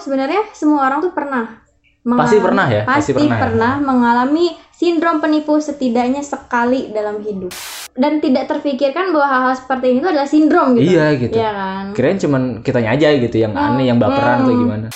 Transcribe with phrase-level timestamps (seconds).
[0.00, 1.60] sebenarnya semua orang tuh pernah
[2.00, 2.88] Pasti pernah ya?
[2.88, 3.42] Pasti, Pasti pernah ya?
[3.44, 7.52] pernah mengalami sindrom penipu setidaknya sekali dalam hidup.
[7.92, 10.96] Dan tidak terfikirkan bahwa hal-hal seperti ini itu adalah sindrom gitu.
[10.96, 11.36] Iya gitu.
[11.36, 11.84] Iya kan?
[11.92, 13.76] Kirain cuman kitanya aja gitu yang Hmm.
[13.76, 14.62] aneh, yang baperan atau Hmm.
[14.64, 14.86] gimana.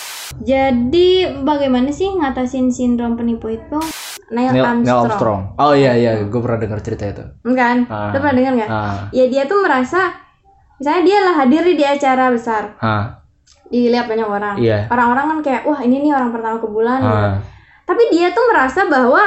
[0.41, 1.09] Jadi
[1.45, 3.79] bagaimana sih ngatasin sindrom penipu itu?
[4.33, 4.81] Neil, Neil, Armstrong.
[4.83, 5.41] Neil Armstrong.
[5.61, 7.25] Oh iya iya, gue pernah dengar cerita itu.
[7.45, 7.85] Kan?
[7.87, 8.11] Ah.
[8.11, 8.71] Lu pernah dengar nggak?
[8.73, 10.17] Ah, Ya dia tuh merasa
[10.75, 13.24] misalnya dia lah hadir di acara besar, ah,
[13.67, 14.55] dilihat banyak orang.
[14.57, 14.87] iya.
[14.87, 16.99] Orang-orang kan kayak, wah ini nih orang pertama ke bulan.
[17.01, 17.17] gitu.
[17.17, 17.35] Ah,
[17.85, 19.23] Tapi dia tuh merasa bahwa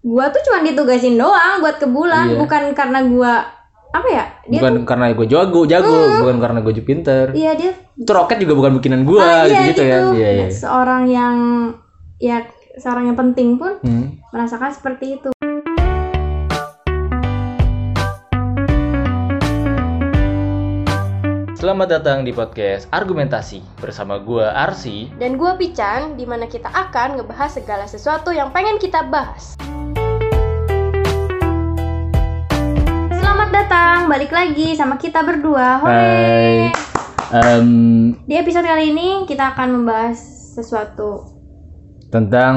[0.00, 2.38] gua tuh cuma ditugasin doang buat ke bulan, Iya.
[2.38, 3.32] bukan karena gua
[3.90, 4.24] apa ya?
[4.44, 7.30] Dia bukan karena gue jago, jago, bukan karena gue pinter.
[7.30, 9.98] Iya dia Itu roket juga bukan bikinan gue, Ah, gitu, iya gitu ya.
[10.10, 10.46] Iya iya.
[10.50, 11.36] seorang yang
[12.18, 12.42] ya
[12.74, 14.18] seorang yang penting pun Hmm.
[14.30, 15.30] merasakan seperti itu.
[21.64, 25.08] Selamat datang di podcast Argumentasi bersama gue Arsi.
[25.16, 29.56] Dan gua Pican, di mana kita akan ngebahas segala sesuatu yang pengen kita bahas.
[33.16, 35.80] Selamat datang, balik lagi sama kita berdua.
[35.80, 35.96] Hore.
[35.96, 36.56] Hai.
[37.32, 37.68] Em,
[38.28, 40.20] Di episode kali ini kita akan membahas
[40.52, 41.32] sesuatu.
[42.12, 42.56] tentang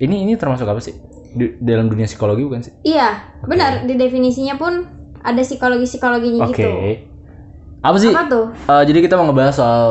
[0.00, 0.96] ini ini termasuk apa sih?
[1.36, 2.72] Di, dalam dunia psikologi bukan sih?
[2.80, 3.52] Iya, Oke.
[3.52, 3.84] benar.
[3.84, 4.88] Di definisinya pun
[5.20, 6.56] ada psikologi-psikologinya Oke.
[6.56, 7.11] gitu.
[7.82, 8.14] Apa sih?
[8.14, 8.46] Apa tuh?
[8.54, 9.86] Eh, jadi kita mau ngebahah soal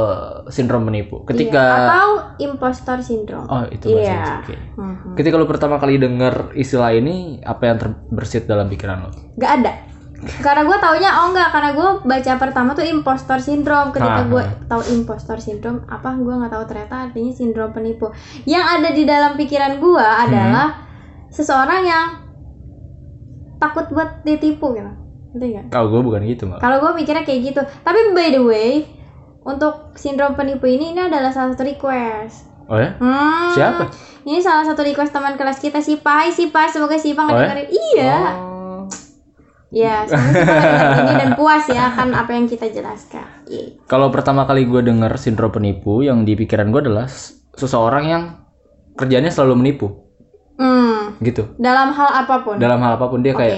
[0.48, 1.28] sindrom penipu.
[1.28, 3.48] Ketika Iya, atau impostor syndrome.
[3.52, 4.16] Oh, itu bahasa Iya.
[4.16, 4.56] Inggris, Oke.
[4.80, 5.12] Mhm.
[5.20, 9.10] Ketika lu pertama kali denger istilah ini, apa yang terbersit dalam pikiran lo?
[9.36, 9.74] Gak ada.
[10.22, 13.90] Karena gue taunya oh enggak karena gue baca pertama tuh impostor syndrome.
[13.90, 14.54] Ketika Ah, gue ah.
[14.70, 18.14] tahu impostor syndrome apa gue nggak tahu ternyata artinya sindrom penipu.
[18.46, 20.78] Yang ada di dalam pikiran gue adalah
[21.34, 22.06] seseorang yang
[23.58, 25.01] takut buat ditipu gitu.
[25.68, 26.60] Kalau gue bukan gitu, Mbak.
[26.60, 27.62] Kalau gue mikirnya kayak gitu.
[27.82, 28.72] Tapi by the way,
[29.42, 32.46] untuk sindrom penipu ini ini adalah salah satu request.
[32.68, 32.96] Oh ya?
[32.98, 33.84] Hmm, Siapa?
[34.22, 37.36] Ini salah satu request teman kelas kita si Pai, si Pai semoga si Pai Oh
[37.36, 37.56] ya?
[37.66, 38.16] Iya.
[38.38, 38.84] Oh.
[39.72, 40.44] Ya, semoga si
[41.02, 43.24] ini dan puas ya akan apa yang kita jelaskan.
[43.48, 43.80] Iya.
[43.88, 47.08] Kalau pertama kali gue denger sindrom penipu, yang di pikiran gue adalah
[47.52, 48.24] seseorang yang
[48.94, 49.88] kerjanya selalu menipu,
[50.56, 51.56] Hmm, gitu.
[51.56, 52.60] dalam hal apa pun.
[52.60, 53.40] Dalam hal apa pun dia Oke.
[53.42, 53.58] kayak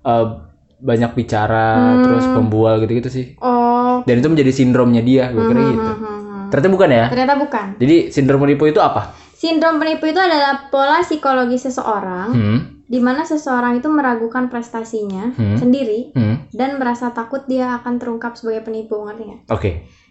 [0.00, 0.26] eh,
[0.82, 2.02] banyak bicara, Hmm.
[2.02, 3.26] terus pembual gitu-gitu sih.
[3.38, 4.02] Oh.
[4.02, 5.86] Dan itu menjadi sindromnya dia, gue kira hmm, gitu.
[5.86, 6.44] hmm, hmm, hmm.
[6.50, 7.04] Ternyata bukan ya?
[7.08, 7.66] Ternyata bukan.
[7.78, 9.14] Jadi sindrom penipu itu apa?
[9.32, 15.54] Sindrom penipu itu adalah pola psikologi seseorang Hmm, di mana seseorang itu meragukan prestasinya Hmm.
[15.56, 19.40] sendiri hmm, dan merasa takut dia akan terungkap sebagai penipu, ngerti nggak?
[19.48, 19.70] oke.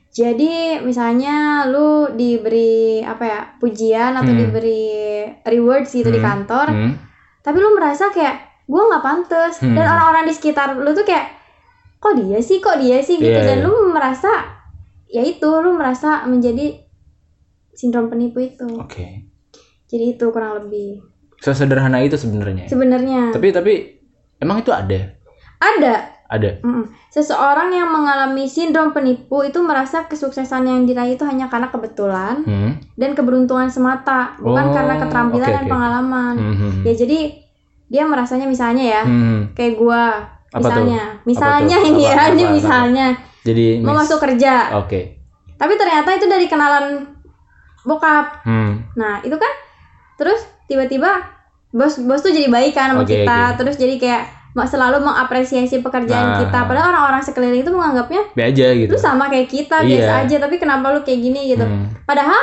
[0.09, 4.41] Jadi misalnya lu diberi apa ya pujian atau Hmm.
[4.41, 4.83] diberi
[5.41, 6.27] rewards gitu di Hmm.
[6.27, 6.91] kantor, Hmm,
[7.39, 9.75] tapi lu merasa kayak gue nggak pantas Hmm.
[9.75, 11.27] dan orang-orang di sekitar lu tuh kayak
[11.97, 13.65] kok dia sih kok dia sih gitu Iya, dan iya.
[13.65, 14.31] lu merasa
[15.05, 16.79] ya itu lu merasa menjadi
[17.71, 18.67] sindrom penipu itu.
[18.71, 19.05] oke.
[19.85, 21.03] Jadi itu kurang lebih
[21.37, 22.65] Sesederhana itu sebenarnya.
[22.65, 23.73] sebenarnya Tapi tapi
[24.37, 25.19] emang itu ada?
[25.59, 26.63] ada Ada.
[26.63, 26.87] Mm-mm.
[27.09, 32.79] Seseorang yang mengalami sindrom penipu itu merasa kesuksesan yang diraih itu hanya karena kebetulan Hmm.
[32.95, 35.69] dan keberuntungan semata, bukan Oh, karena keterampilan oke, dan oke.
[35.69, 36.33] pengalaman.
[36.33, 37.19] Hmm, hmm, Ya jadi
[37.91, 39.51] dia merasanya misalnya ya, hmm.
[39.51, 41.27] kayak gua, Apa misalnya, tuh?
[41.27, 42.53] misalnya Apa ini Apa, ya, apa, ini apa?
[42.53, 43.07] misalnya
[43.41, 45.01] Jadi mau mis- masuk kerja, Oke.
[45.53, 47.03] tapi ternyata itu dari kenalan
[47.81, 48.41] bokap.
[48.41, 48.79] Hmm.
[48.93, 49.51] Nah itu kan,
[50.15, 51.19] terus tiba-tiba
[51.69, 53.57] bos bos tuh jadi baik kan sama Oke, kita, oke.
[53.57, 54.23] terus jadi kayak
[54.61, 56.39] selalu mengapresiasi pekerjaan Nah.
[56.39, 56.59] kita.
[56.61, 58.87] Padahal orang-orang sekeliling itu menganggapnya Be aja gitu.
[58.87, 59.87] lu sama kayak kita Iya.
[59.89, 61.87] biasa aja tapi kenapa lu kayak gini gitu Hmm.
[62.03, 62.39] padahal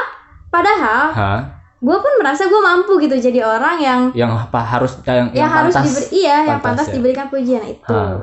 [0.48, 1.40] padahal Hah?
[1.78, 5.70] Gue pun merasa gue mampu gitu jadi orang yang Yang apa harus yang, yang, harus
[5.72, 5.86] pantas.
[5.86, 6.94] diberi iya yang Pantas pantas ya.
[6.94, 8.18] diberikan pujian itu Hah.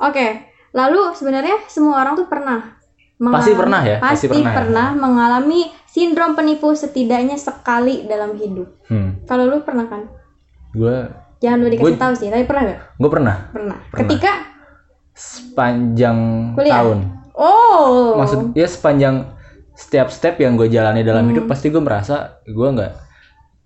[0.00, 0.26] oke
[0.70, 2.78] lalu sebenarnya semua orang tuh pernah
[3.16, 3.96] Pasti pernah ya?
[3.96, 4.54] pasti, Pasti pernah ya?
[4.54, 9.24] pernah mengalami sindrom penipu setidaknya sekali dalam hidup Hmm.
[9.24, 10.06] kalau lu pernah kan
[10.70, 13.78] Gue jangan lu dikasih Gua- tahu sih tapi pernah gak gue pernah pernah.
[13.88, 13.98] Pernah.
[13.98, 14.32] ketika
[15.12, 16.18] sepanjang
[16.52, 16.74] Kuliah?
[16.76, 16.98] tahun.
[17.34, 19.35] oh Maksud ya sepanjang
[19.76, 21.30] setiap step yang gue jalani dalam Hmm.
[21.30, 22.92] hidup pasti gue merasa gue nggak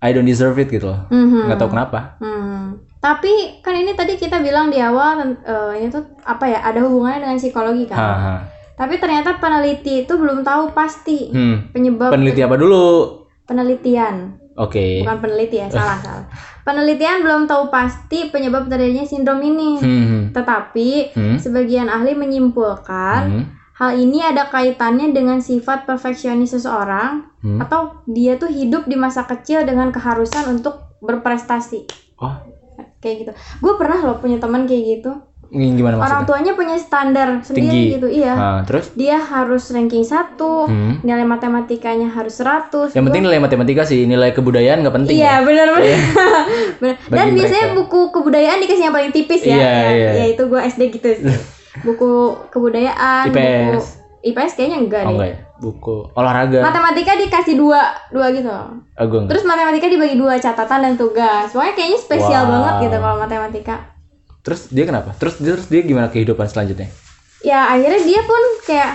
[0.01, 1.07] I don't deserve it gitu loh.
[1.07, 1.47] Mhm.
[1.47, 2.19] Nggak tahu kenapa.
[2.19, 2.81] Hmm.
[2.99, 7.23] Tapi kan ini tadi kita bilang di awal eh, ini tuh apa ya ada hubungannya
[7.23, 7.97] dengan psikologi kan.
[7.97, 8.35] Ha, ha.
[8.73, 11.69] Tapi ternyata peneliti itu belum tahu pasti Hmm.
[11.71, 13.17] penyebab Peneliti apa dulu?
[13.43, 15.03] penelitian, Oke.
[15.03, 16.23] bukan peneliti ya, salah salah.
[16.61, 19.75] Penelitian belum tahu pasti penyebab terjadinya sindrom ini.
[19.75, 20.23] Hmm, hmm.
[20.31, 21.35] Tetapi Hmm.
[21.35, 23.43] sebagian ahli menyimpulkan Hmm.
[23.81, 27.57] Hal ini ada kaitannya dengan sifat perfeksionis seseorang Hmm.
[27.57, 31.89] atau dia tuh hidup di masa kecil dengan keharusan untuk berprestasi.
[32.15, 32.37] Oh,
[32.95, 35.11] kayak gitu gue pernah loh punya teman kayak gitu
[35.51, 36.27] gimana orang maksudnya?
[36.29, 37.83] tuanya punya standar sendiri Tinggi.
[37.91, 38.93] gitu iya Nah, terus?
[38.93, 41.01] dia harus ranking satu Hmm.
[41.01, 45.43] nilai matematikanya harus 100 Yang penting nilai matematika sih, nilai kebudayaan nggak penting iya ya.
[45.43, 45.91] benar benar
[46.79, 46.95] Benar.
[47.03, 47.77] dan Bagi biasanya mereka.
[47.81, 50.09] buku kebudayaan dikasih yang paling tipis ya Iya, ya, iya.
[50.15, 51.25] ya itu gue SD gitu sih
[51.79, 52.11] buku
[52.49, 53.85] kebudayaan buku IPS.
[54.21, 55.37] IPS kayaknya enggak Oh deh enggak ya?
[55.57, 56.59] Buku olahraga.
[56.59, 58.49] matematika dikasih dua dua gitu
[58.97, 59.27] enggak.
[59.27, 62.51] terus matematika dibagi dua catatan dan tugas pokoknya kayaknya spesial Wow.
[62.51, 63.75] banget gitu kalau matematika
[64.41, 65.13] Terus dia kenapa?
[65.15, 66.89] Terus terus dia gimana kehidupan selanjutnya?
[67.39, 68.91] ya akhirnya dia pun kayak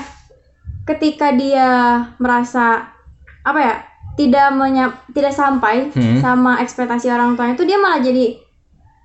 [0.85, 1.69] ketika dia
[2.17, 2.95] merasa
[3.41, 3.75] apa ya
[4.15, 6.19] tidak menya, tidak sampai Hmm.
[6.19, 8.39] sama ekspektasi orang tuanya itu dia malah jadi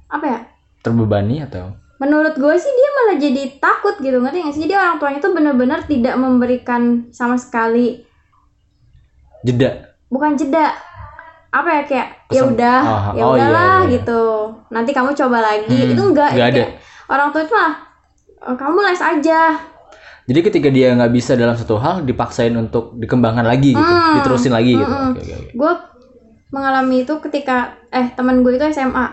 [0.07, 0.39] apa ya
[0.79, 1.77] Terbebani atau?
[2.01, 5.31] Menurut gue sih dia malah jadi takut gitu ngerti nggak sih jadi orang tuanya tuh
[5.31, 6.81] bener-bener tidak memberikan
[7.11, 8.01] sama sekali
[9.41, 9.93] Jeda.
[10.07, 10.69] bukan jeda
[11.49, 13.93] apa ya kayak ya udah Ah, ya oh, iya, udahlah iya, iya.
[13.95, 14.21] gitu
[14.69, 16.63] nanti kamu coba lagi Hmm, itu enggak nggak ada.
[17.07, 17.75] orang tua itu malah
[18.41, 19.41] "Oh, kamu les aja
[20.23, 24.15] Jadi ketika dia nggak bisa dalam satu hal dipaksain untuk dikembangkan lagi gitu, Hmm.
[24.15, 24.85] diterusin lagi gitu.
[24.85, 25.11] Mm-mm.
[25.11, 25.51] Oke, oke, oke.
[25.51, 25.71] gue
[26.51, 27.57] mengalami itu ketika
[27.89, 29.05] eh teman gue itu SMA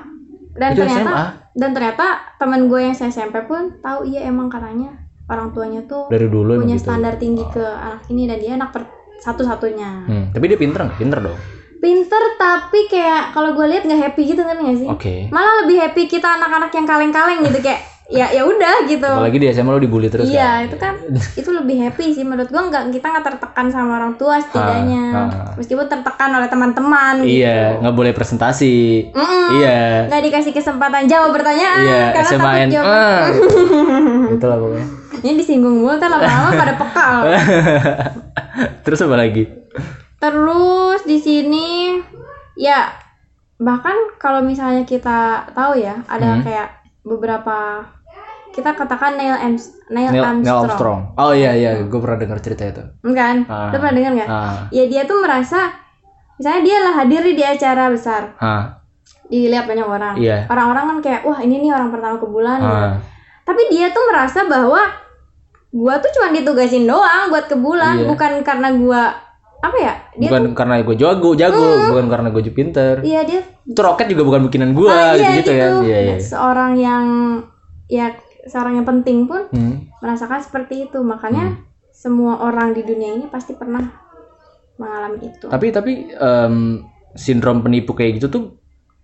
[0.53, 1.25] dan Itu ternyata SMA?
[1.59, 2.07] Dan ternyata
[2.39, 4.95] teman gue yang saya SMP pun tahu iya emang katanya
[5.27, 6.87] orang tuanya tuh Dari dulu punya gitu.
[6.87, 8.87] standar tinggi ke anak ini dan dia anak per
[9.19, 10.97] satu-satunya Hmm, tapi dia pinter nggak?
[10.97, 11.39] Pinter dong.
[11.79, 15.15] pinter tapi kayak kalau gue lihat nggak happy gitu ngerti nggak sih Oke.
[15.29, 19.49] malah lebih happy kita anak-anak yang kaleng-kaleng gitu kayak ya ya udah gitu Apalagi di
[19.49, 20.65] SMA lo dibully terus iya kan?
[20.65, 20.95] itu kan
[21.37, 25.21] itu lebih happy sih menurut gua nggak kita nggak tertekan sama orang tua setidaknya Ah,
[25.21, 25.53] ah.
[25.55, 28.77] meskipun tertekan oleh teman-teman Iya, gitu nggak boleh presentasi.
[29.13, 29.49] Mm-mm.
[29.55, 30.09] Iya.
[30.09, 32.69] nggak dikasih kesempatan jawab pertanyaan Iya, karena takut SMAN.
[32.71, 33.25] jawab Ah.
[34.35, 34.87] Itulah pokoknya.
[35.19, 37.17] ini disinggung mulu ntar lama-lama pada pekal
[38.85, 39.45] Terus apa lagi?
[40.17, 41.95] terus di sini
[42.57, 42.91] ya
[43.57, 45.19] bahkan kalau misalnya kita
[45.53, 46.43] tahu ya ada Hmm.
[46.43, 46.69] kayak
[47.01, 47.87] beberapa
[48.59, 49.39] kita katakan Neil,
[49.89, 51.01] Neil, Neil, Armstrong, Neil Armstrong.
[51.15, 52.83] Oh iya iya, gue pernah dengar cerita itu.
[53.09, 53.71] kan Ah.
[53.71, 55.71] lu pernah dengar nggak Ah, ya dia tuh merasa
[56.35, 58.83] misalnya dia lah hadir di acara besar ah,
[59.25, 60.47] dilihat banyak orang Iya.
[60.47, 62.75] orang-orang kan kayak wah ini nih orang pertama ke bulan gitu.
[62.75, 62.95] ah.
[63.43, 64.83] tapi dia tuh merasa bahwa
[65.69, 68.07] gua tuh cuma ditugasin doang buat ke bulan Iya.
[68.07, 69.03] bukan karena gua
[69.59, 73.03] apa ya dia Bukan karena gue jago, jago, bukan karena gue pinter.
[73.03, 75.83] iya dia Itu roket juga bukan bikinan gue, ah, iya kan.
[75.83, 76.17] Iya, iya.
[76.17, 77.05] seorang yang
[77.91, 78.07] ya
[78.49, 79.87] seorang yang penting pun Hmm.
[80.01, 83.83] merasakan seperti itu makanya semua orang di dunia ini pasti pernah
[84.77, 88.45] mengalami itu Tapi tapi em, sindrom penipu kayak gitu tuh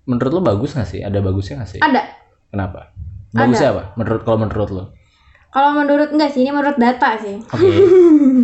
[0.05, 1.01] menurut lo bagus gak sih?
[1.01, 1.81] Ada bagusnya gak sih?
[1.81, 2.03] ada
[2.49, 2.95] Kenapa?
[3.31, 3.83] Bagusnya apa?
[3.95, 4.85] Menurut kalau menurut lo?
[5.51, 7.71] kalau menurut enggak sih ini menurut data sih Oke.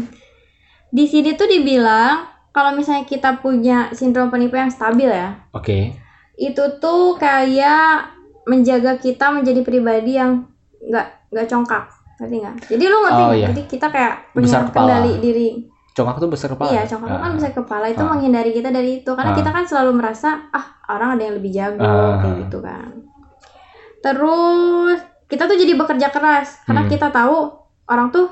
[0.96, 5.94] di sini tuh dibilang kalau misalnya kita punya sindrom penipu yang stabil ya Oke.
[6.34, 8.14] itu tuh kayak
[8.46, 10.46] menjaga kita menjadi pribadi yang
[10.82, 11.84] nggak nggak congkak
[12.16, 13.46] ngerti nggak jadi lu ngerti Oh, iya.
[13.48, 14.86] jadi kita kayak punya Besar kepala.
[14.92, 15.48] kendali diri
[15.90, 16.70] Congkak tuh besar kepala.
[16.70, 17.34] iya congkak kan Ah.
[17.34, 18.08] besar kepala itu Ah.
[18.08, 19.36] menghindari kita dari itu karena Ah.
[19.36, 22.16] kita kan selalu merasa ah orang ada yang lebih jago Ah.
[22.18, 22.90] kayak gitu kan
[23.98, 26.90] terus kita tuh jadi bekerja keras karena Hmm.
[26.90, 27.36] kita tahu
[27.86, 28.26] orang tuh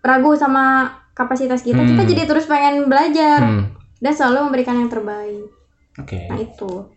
[0.00, 2.08] ragu sama kapasitas kita kita Hmm.
[2.08, 3.64] jadi terus pengen belajar Hmm.
[3.98, 5.44] dan selalu memberikan yang terbaik
[5.94, 6.24] Oke.
[6.24, 6.88] Nah itu.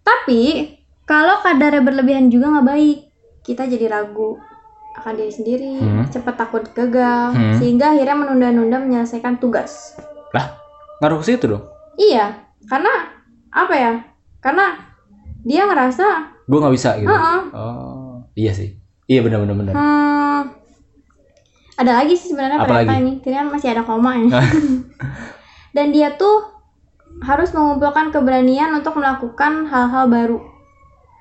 [0.00, 0.70] Tapi
[1.02, 2.98] kalau kadarnya berlebihan juga nggak baik.
[3.44, 4.40] Kita jadi ragu
[4.94, 6.06] akan diri sendiri, Hmm.
[6.08, 7.54] cepat takut gagal, Hmm.
[7.58, 9.98] sehingga akhirnya menunda-nunda menyelesaikan tugas.
[10.30, 10.54] Lah,
[10.98, 11.64] ngaruh ke situ dong.
[11.94, 12.30] Iya,
[12.64, 13.10] karena
[13.50, 13.92] apa ya?
[14.40, 14.74] Karena
[15.42, 17.08] dia ngerasa, Gue nggak bisa gitu.
[17.08, 17.40] Heeh.
[17.50, 18.76] Oh, iya sih.
[19.04, 19.74] Iya benar-benar benar.
[19.74, 20.40] hmm,
[21.74, 23.00] ada lagi sih sebenarnya lagi?
[23.00, 24.28] ini, ternyata masih ada koma ya.
[25.76, 26.52] Dan dia tuh
[27.20, 30.38] harus mengumpulkan keberanian untuk melakukan hal-hal baru.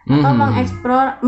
[0.04, 0.36] atau Hmm.
[0.36, 1.24] mengeksplor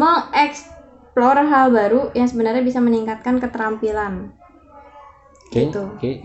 [1.16, 4.36] mengeksplor hal baru yang sebenarnya bisa meningkatkan keterampilan.
[5.48, 5.84] Kayak, gitu.
[5.96, 6.18] kayak,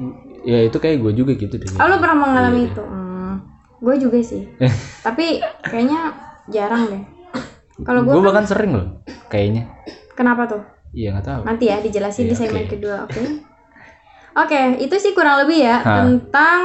[0.42, 1.70] ya itu kayak gue juga gitu deh.
[1.78, 2.70] Oh, lu pernah mengalami Iya.
[2.74, 2.82] itu?
[2.82, 3.34] Hmm,
[3.78, 4.42] gue juga sih.
[5.06, 6.10] Tapi kayaknya
[6.48, 7.02] jarang deh.
[7.80, 8.86] Kalau gue gue bahkan sering loh,
[9.30, 9.70] kayaknya.
[10.12, 10.62] kenapa tuh?
[10.90, 11.40] Iya nggak tahu.
[11.46, 12.72] Nanti ya dijelasin di Iya, segmen oke.
[12.74, 13.22] kedua, oke?
[14.36, 16.02] Oke, itu sih kurang lebih ya Hah.
[16.02, 16.62] tentang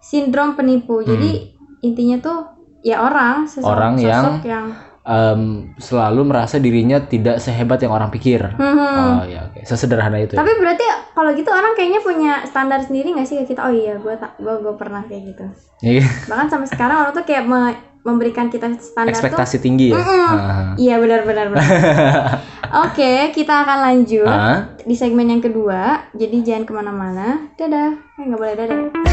[0.00, 1.02] sindrom penipu.
[1.02, 1.50] Jadi
[1.82, 2.38] intinya tuh
[2.80, 3.74] ya orang sosok, Hmm.
[3.74, 4.66] Orang yang- sosok yang
[5.08, 5.42] Em,
[5.74, 8.44] selalu merasa dirinya tidak sehebat yang orang pikir.
[8.52, 8.76] Hmm.
[8.76, 10.36] Oh ya oke, sesederhana itu.
[10.36, 10.38] ya.
[10.38, 13.64] Tapi berarti kalau gitu orang kayaknya punya standar sendiri nggak sih ke kita?
[13.64, 15.44] Oh iya, gue tak, gue gue pernah kayak gitu.
[15.80, 16.04] Iya.
[16.28, 19.16] Bahkan sampai sekarang orang tuh kayak me- memberikan kita standar tuh.
[19.18, 19.96] Ekspektasi tinggi ya.
[19.96, 20.28] Mm-mm.
[20.28, 20.72] Ah.
[20.76, 21.64] Iya benar benar benar.
[22.84, 24.76] Oke, kita akan lanjut Ah.
[24.78, 26.04] di segmen yang kedua.
[26.12, 27.48] Jadi jangan ke mana-mana.
[27.56, 27.96] Dadah.
[27.96, 29.07] Eh nggak boleh dadah.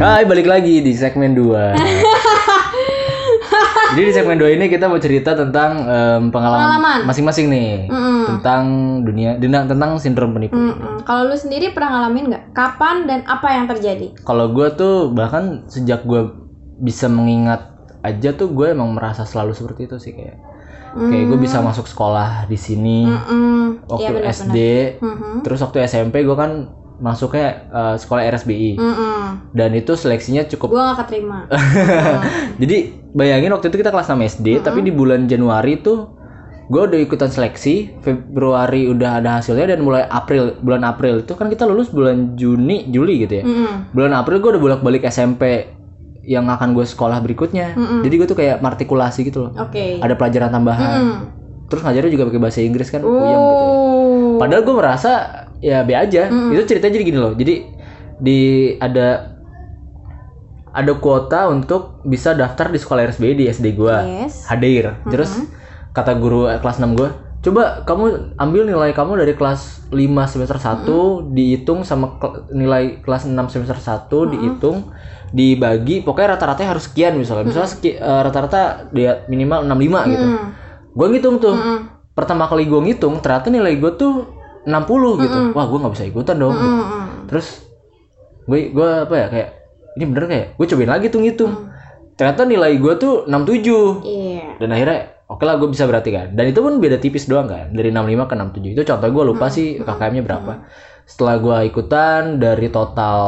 [0.00, 1.44] Hai, balik lagi di segmen 2.
[3.90, 6.98] Jadi di segmen 2 ini kita mau cerita tentang em, pengalaman Pengalaman.
[7.04, 8.22] masing-masing nih Mm-mm.
[8.30, 8.62] tentang
[9.02, 10.54] dunia tentang tentang sindrom penipu.
[10.54, 11.02] Mm-mm.
[11.02, 12.44] Kalau lu sendiri pernah ngalamin nggak?
[12.50, 14.14] Kapan dan apa yang terjadi?
[14.20, 16.32] Kalau gue tuh bahkan sejak gue
[16.78, 17.68] bisa mengingat
[18.00, 20.38] aja tuh gue emang merasa selalu seperti itu sih kayak
[20.90, 23.84] kayak gue bisa masuk sekolah di sini Mm-mm.
[23.84, 24.34] waktu Iya benar-benar.
[24.38, 24.56] SD
[24.96, 25.34] Mhm.
[25.42, 29.22] terus waktu SMP gue kan masuknya eh, sekolah RSBI Mm-mm.
[29.50, 31.48] dan itu seleksinya cukup Gua gak keterima.
[32.62, 32.76] jadi
[33.10, 36.20] bayangin waktu itu kita kelas 6 SD tapi di bulan Januari tuh
[36.66, 41.50] gue udah ikutan seleksi Februari udah ada hasilnya dan mulai April bulan April itu kan
[41.50, 43.90] kita lulus bulan Juni Juli gitu ya Mm-mm.
[43.90, 45.66] bulan April gue udah bolak balik SMP
[46.22, 48.00] yang akan gue sekolah berikutnya Mm-mm.
[48.04, 49.98] jadi gue tuh kayak martikulasi gitu loh Oke.
[49.98, 51.18] ada pelajaran tambahan Mm.
[51.66, 53.70] terus ngajarnya juga pakai bahasa Inggris kan puyeng gitu ya.
[53.70, 54.38] Oh.
[54.38, 55.12] padahal gue merasa
[55.60, 56.26] ya be aja.
[56.26, 56.52] Mm-mm.
[56.52, 57.32] itu ceritanya jadi gini loh.
[57.32, 57.54] Jadi
[58.16, 58.40] di
[58.76, 59.36] ada
[60.70, 64.46] ada kuota untuk bisa daftar di sekolah RSBI di SD gue Yes.
[64.46, 65.34] hadir terus
[65.90, 68.04] kata guru eh, kelas 6 gue coba kamu
[68.36, 69.98] ambil nilai kamu dari kelas 5
[70.28, 70.86] semester 1
[71.28, 74.94] dihitung sama kel- nilai kelas 6 semester 1 dihitung
[75.30, 77.46] dibagi pokoknya rata-ratanya harus sekian misalnya.
[77.46, 80.26] Misalnya seki- eh, rata-rata dia minimal 65 gitu.
[80.28, 80.46] Mm.
[80.92, 81.54] gue ngitung tuh.
[81.54, 81.78] Mm-mm.
[82.10, 84.76] pertama kali gue ngitung ternyata nilai gue tuh 60
[85.18, 86.68] gitu wah gue nggak bisa ikutan dong gitu.
[86.68, 87.04] Mm-mm.
[87.26, 87.46] terus
[88.42, 89.48] gue gue apa ya kayak
[89.92, 91.52] ini bener kayak gue cobain lagi tuh ngitung
[92.14, 94.44] ternyata nilai gue tuh 67 Iya.
[94.58, 97.70] dan akhirnya oke lah gue bisa berarti kan dan itu pun beda tipis doang kan
[97.70, 100.52] dari 65 ke 67 itu contoh gue lupa sih KKM-nya berapa
[101.02, 103.20] setelah gue ikutan dari total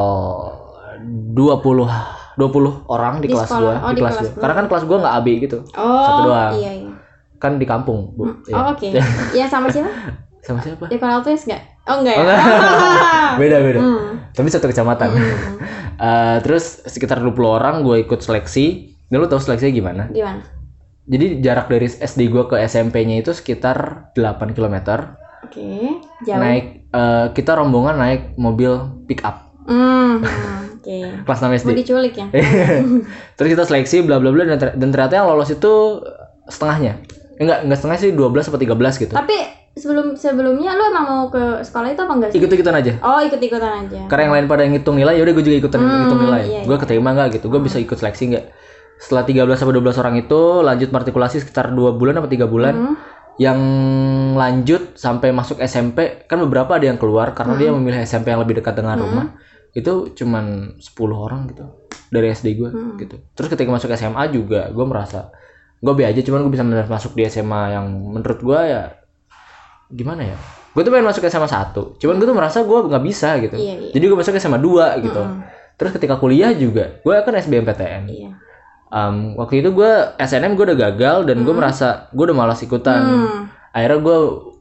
[1.33, 1.89] 20
[2.33, 2.39] 20
[2.87, 3.75] orang di, Di kelas sekolah.
[3.75, 6.03] gue Oh, di, di kelas kelas karena kan kelas gue nggak AB gitu Oh.
[6.03, 6.53] Satu doang.
[6.55, 6.91] Iya iya.
[7.37, 8.55] kan di kampung bu Ya.
[8.55, 8.89] Oh oke.
[9.33, 9.89] Ya sama siapa?
[10.43, 11.63] sama siapa Di Coral Twist nggak?
[11.85, 12.23] Oh enggak ya.
[12.23, 14.11] Oh, beda beda Hmm.
[14.33, 15.09] tapi satu kecamatan
[15.95, 18.67] Eh, terus sekitar 20 orang gue ikut seleksi
[19.05, 20.43] ini lu tahu seleksinya gimana Gimana?
[21.05, 24.19] jadi jarak dari SD gue ke SMP-nya itu sekitar 8
[24.51, 24.83] km
[25.43, 25.95] Oke.
[26.21, 26.37] Jauh.
[26.37, 28.73] naik eh, kita rombongan naik mobil
[29.05, 30.19] pick up Hmm.
[30.19, 31.23] hmm, Oke.
[31.23, 32.27] kelas 6 SD Mau diculik ya?
[33.37, 36.03] terus kita seleksi bla bla bla dan, ter- dan ternyata yang lolos itu
[36.45, 36.99] setengahnya
[37.33, 39.37] Eh, enggak enggak setengah sih 12 atau 13 gitu Tapi
[39.83, 42.39] sebelum sebelumnya lu emang mau ke sekolah itu apa enggak sih?
[42.39, 42.93] ikut-ikutan aja.
[43.03, 44.01] Oh ikut-ikutan aja.
[44.07, 46.43] karena yang lain pada ngitung nilai yaudah gue juga ikutan Hmm, hitung nilai.
[46.47, 47.51] iya, gue keterima nggak gitu?
[47.51, 48.45] Gue bisa ikut seleksi nggak?
[48.97, 52.75] Setelah 13 sampai 12 orang itu lanjut martikulasi sekitar dua bulan atau tiga bulan.
[52.79, 52.97] Hmm.
[53.41, 53.57] yang
[54.35, 58.61] lanjut sampai masuk SMP kan beberapa ada yang keluar karena dia memilih SMP yang lebih
[58.61, 59.27] dekat dengan rumah.
[59.73, 60.85] Itu cuman 10
[61.17, 61.65] orang gitu
[62.09, 63.25] dari SD gue gitu.
[63.33, 65.33] Terus ketika masuk SMA juga gue merasa
[65.81, 69.01] gue be aja cuman gue bisa masuk di SMA yang menurut gue ya
[69.93, 70.37] gimana ya?
[70.73, 73.57] Gue tuh pengen masuk SMA 1 cuman gue tuh merasa gue nggak bisa gitu.
[73.57, 73.91] Iya, iya.
[73.93, 75.23] jadi gue masuk SMA 2 gitu.
[75.77, 78.31] Terus ketika kuliah juga gue kan SBMPTN Iya.
[78.89, 83.01] Um, waktu itu gue SNM gue udah gagal dan gue merasa gue udah malas ikutan.
[83.01, 83.41] Hmm.
[83.71, 84.19] akhirnya gue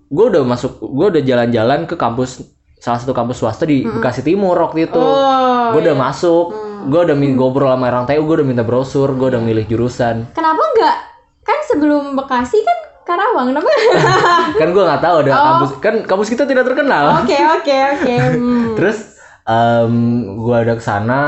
[0.07, 2.39] gue udah masuk gue udah jalan-jalan ke kampus
[2.75, 4.95] salah satu kampus swasta di Bekasi Timur waktu itu.
[4.97, 5.71] Oh.
[5.71, 6.45] gue udah masuk
[6.81, 10.31] gue udah min- ngobrol sama orang TU gue udah minta brosur gue udah milih jurusan.
[10.31, 10.97] Kenapa enggak?
[11.43, 12.77] Kan sebelum Bekasi kan
[13.11, 13.67] Karawang, kenapa?
[14.61, 18.15] kan gue nggak tahu ada kampus kan kampus kita tidak terkenal Oke oke oke.
[18.15, 18.67] Hmm.
[18.79, 19.93] terus em
[20.37, 21.21] gue ada ke sana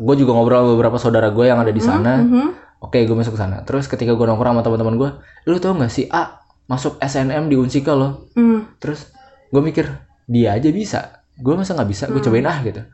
[0.00, 2.64] gue juga ngobrol sama beberapa saudara gue yang ada di sana Mhm.
[2.84, 3.64] Oke, gue masuk ke sana.
[3.64, 5.10] Terus ketika gue nongkrong sama teman-teman gue,
[5.48, 8.28] lu tau gak sih A masuk SNM di Unsika loh.
[8.36, 8.68] Hmm.
[8.76, 9.08] Terus
[9.48, 9.88] gue mikir
[10.28, 12.04] dia aja bisa, gue masa nggak bisa?
[12.12, 12.84] Gue cobain ah gitu.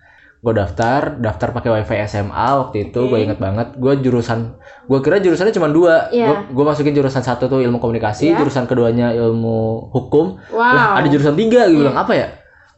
[0.41, 3.77] Gue daftar, daftar pakai wifi SMA waktu itu, gue inget banget.
[3.77, 6.09] Gue jurusan, gue kira jurusannya cuma dua.
[6.09, 6.49] Iya.
[6.49, 8.41] Gue masukin jurusan satu tuh ilmu komunikasi, Iya.
[8.41, 10.41] jurusan keduanya ilmu hukum.
[10.49, 10.57] Wow.
[10.57, 12.27] Lah ada jurusan tiga, gue bilang apa ya?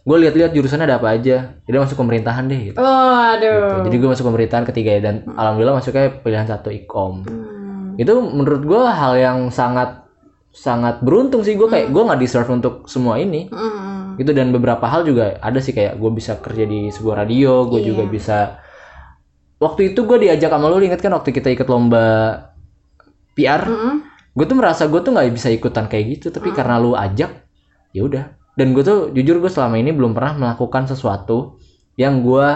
[0.03, 1.55] Gue lihat-lihat jurusannya ada apa aja.
[1.63, 2.61] Jadi masuk pemerintahan deh.
[2.69, 2.77] Gitu.
[2.77, 2.91] Oh,
[3.31, 3.87] aduh.
[3.87, 7.95] Jadi gue masuk pemerintahan ketiga dan alhamdulillah masuknya pilihan satu ikom Hmm.
[7.95, 10.03] itu menurut gue hal yang sangat
[10.49, 13.92] sangat beruntung sih gue kayak gue nggak deserve untuk semua ini Hmm.
[14.15, 17.81] Gitu dan beberapa hal juga ada sih kayak gue bisa kerja di sebuah radio gue
[17.81, 17.89] Iya.
[17.89, 18.39] juga bisa
[19.57, 22.05] waktu itu gue diajak sama lu inget kan waktu kita ikut lomba
[23.33, 24.05] PR Hmm.
[24.33, 27.45] gue tuh merasa gue tuh nggak bisa ikutan kayak gitu tapi karena lu ajak
[27.91, 31.61] ya udah dan gue tuh jujur gue selama ini belum pernah melakukan sesuatu
[31.95, 32.49] yang gue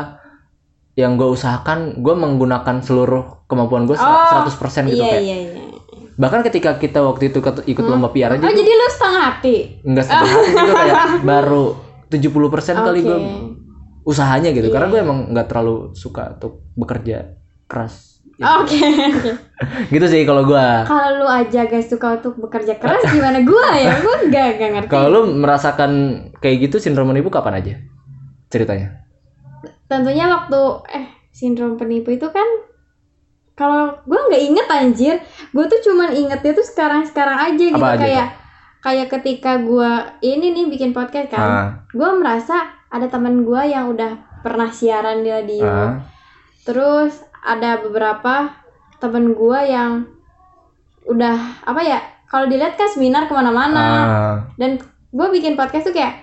[0.97, 5.53] yang gue usahakan gue menggunakan seluruh kemampuan gue Oh, 100% gitu Iya kayak iya iya.
[6.17, 9.57] Bahkan ketika kita waktu itu ikut lomba PR aja Oh, jadi lu setengah hati.
[9.83, 10.97] enggak setengah hati kayak
[11.31, 11.65] baru
[12.09, 12.33] 70%
[12.79, 13.05] kali Oke.
[13.05, 13.19] gue
[14.05, 14.93] usahanya gitu karena Iya.
[14.93, 18.17] gue emang nggak terlalu suka untuk bekerja keras
[18.61, 18.77] Oke.
[19.89, 23.97] gitu sih kalau gue Kalau lu aja guys suka untuk bekerja keras gimana gua ya?
[23.99, 24.91] Gua enggak enggak ngerti.
[24.91, 25.91] kalau lu merasakan
[26.39, 27.75] kayak gitu sindrom penipu kapan aja
[28.47, 29.05] ceritanya
[29.87, 32.45] Tentunya waktu eh sindrom penipu itu kan
[33.57, 35.15] kalau gue nggak inget anjir.
[35.51, 37.75] Gue tuh cuman ingetnya tuh sekarang sekarang aja gitu.
[37.75, 38.29] Apa aja kayak
[38.79, 39.91] kayak ketika gue
[40.23, 42.55] ini nih bikin podcast kan Ah, gue merasa
[42.87, 45.99] ada teman gue yang udah pernah siaran di radio ah,
[46.63, 48.55] terus ada beberapa
[48.97, 50.07] temen gue yang
[51.03, 53.83] udah apa ya kalau dilihat kan seminar ke mana-mana.
[53.83, 54.37] Ah.
[54.55, 54.79] dan
[55.11, 56.23] gue bikin podcast tuh kayak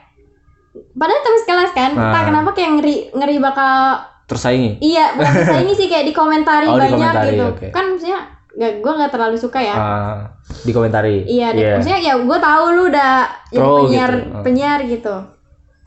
[0.94, 2.26] padahal teman sekelas kan entah Ah.
[2.26, 7.30] kenapa kayak ngeri ngeri bakal tersaingi iya bukan ini sih kayak dikomentari Oh, banyak dikomentari,
[7.32, 7.68] gitu oke.
[7.70, 8.20] kan maksudnya
[8.54, 10.18] gak gue nggak terlalu suka ya Ah,
[10.62, 11.76] dikomentari iya Iya.
[11.76, 13.14] maksudnya ya gue tahu lu udah
[13.48, 14.30] jadi Pro penyiar gitu.
[14.30, 14.42] Ah.
[14.42, 15.16] penyiar gitu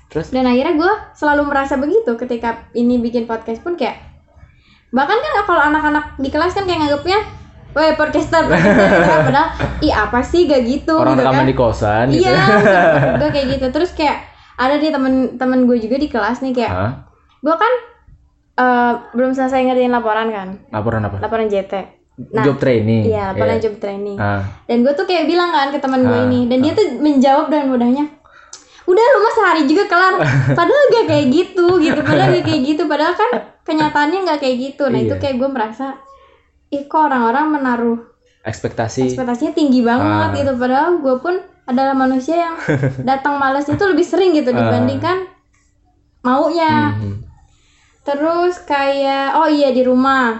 [0.07, 3.99] terus dan akhirnya gue selalu merasa begitu ketika ini bikin podcast pun kayak
[4.88, 7.21] bahkan kan kalau anak-anak di kelas kan kayak nganggapnya
[7.73, 9.21] Weh podcaster, podcaster gitu.
[9.28, 12.40] Padahal, ih apa sih gak gitu orang gitu kan di kosan gitu Iya,
[13.14, 14.16] gue kayak gitu Terus kayak
[14.57, 16.93] ada nih temen-temen gue juga di kelas nih kayak Hah?
[17.37, 17.73] Gue kan
[18.56, 20.48] eh, belum selesai ngerjain laporan kan?
[20.68, 21.16] Laporan apa?
[21.18, 21.72] Laporan JT
[22.16, 23.04] Nah, job training.
[23.04, 24.16] Iya, laporan job training.
[24.16, 24.40] Ah.
[24.64, 27.52] Dan gue tuh kayak bilang kan ke teman gue Ah, ini Dan dia tuh menjawab
[27.52, 28.08] dengan mudahnya
[28.86, 30.14] Udah lu mah sehari juga kelar.
[30.58, 32.00] Padahal gak kayak gitu gitu.
[32.00, 32.82] Padahal gak kayak gitu.
[32.86, 33.30] Padahal kan
[33.62, 34.88] kenyataannya gak kayak gitu.
[34.88, 35.20] Nah itu Iya.
[35.20, 35.86] kayak gue merasa
[36.66, 37.98] Ih kok orang-orang menaruh
[38.42, 39.06] ekspektasi.
[39.06, 40.34] ekspektasinya tinggi banget Ah.
[40.34, 40.52] gitu.
[40.56, 41.34] Padahal gue pun
[41.64, 42.56] adalah manusia yang
[43.04, 44.56] datang malesnya tuh lebih sering gitu Ah.
[44.56, 45.28] Dibandingkan
[46.22, 46.96] maunya.
[46.96, 47.25] Mhm.
[48.06, 50.38] Terus kayak oh iya di rumah.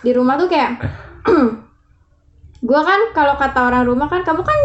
[0.00, 0.80] Di rumah tuh kayak
[2.68, 4.60] gua kan kalau kata orang rumah kan kamu kan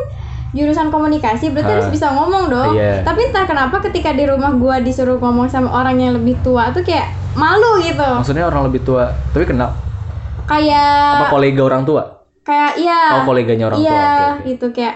[0.50, 1.76] jurusan komunikasi berarti Ah.
[1.78, 2.74] harus bisa ngomong dong.
[2.74, 3.04] Iya.
[3.04, 6.82] Tapi entah kenapa ketika di rumah gua disuruh ngomong sama orang yang lebih tua tuh
[6.82, 8.02] kayak malu gitu.
[8.20, 12.04] maksudnya orang lebih tua tapi kenal apa Kayak kolega orang tua
[12.42, 13.22] kayak iya.
[13.22, 14.50] oh koleganya orang tua iya oke.
[14.50, 14.96] gitu kayak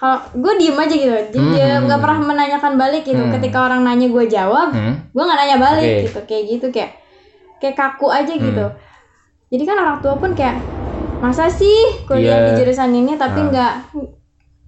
[0.00, 1.38] kalau gue diem aja gitu jadi
[1.76, 1.84] Hmm.
[1.84, 3.30] nggak pernah menanyakan balik gitu Hmm.
[3.30, 4.96] ketika orang nanya gue jawab Hmm?
[5.06, 6.02] gue nggak nanya balik Oke.
[6.02, 6.90] gitu kayak gitu kayak
[7.58, 8.42] kayak kaku aja Hmm.
[8.42, 8.66] gitu
[9.50, 10.64] jadi kan orang tua pun kayak
[11.14, 11.76] masa sih
[12.06, 12.46] kuliah Iya.
[12.48, 13.46] di jurusan ini tapi Ah.
[13.46, 13.72] nggak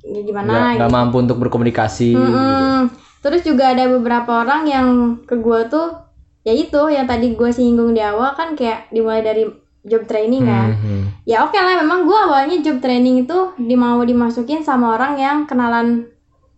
[0.05, 0.99] ya gimana nggak nggak gitu.
[0.99, 2.21] mampu untuk berkomunikasi gitu.
[2.21, 2.81] Mm-mm.
[3.19, 4.87] terus juga ada beberapa orang yang
[5.23, 5.95] ke gue tuh
[6.43, 9.47] ya itu yang tadi gue singgung di awal kan kayak dimulai dari
[9.81, 11.02] job training kan Mhm.
[11.23, 15.37] Ya oke lah memang gue awalnya job training itu di mau dimasukin sama orang yang
[15.45, 16.07] kenalan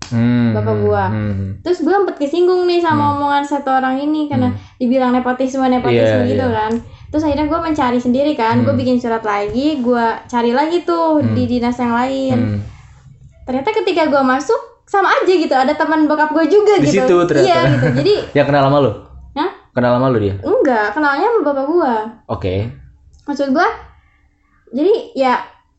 [0.04, 1.08] Hmm, Bapak gua.
[1.08, 1.64] hmm.
[1.64, 4.60] terus gue sempet kesinggung nih sama omongan satu orang ini karena Hmm.
[4.76, 6.54] dibilang nepotisme nepotisme Iya, gitu iya.
[6.54, 6.72] kan
[7.08, 8.78] terus akhirnya gue mencari sendiri kan gue Hmm.
[8.78, 11.32] bikin surat lagi gue cari lagi tuh Hmm.
[11.32, 12.60] di dinas yang lain Hmm.
[13.42, 17.16] ternyata ketika gue masuk sama aja gitu ada teman bokap gue juga Di gitu situ
[17.24, 17.48] ternyata.
[17.48, 18.78] iya gitu jadi yang kenal sama
[19.34, 19.50] Hah?
[19.72, 21.92] kenal sama lu dia enggak kenalnya sama bapak gue
[22.28, 22.54] oke
[23.24, 23.68] maksud gue
[24.74, 25.32] jadi ya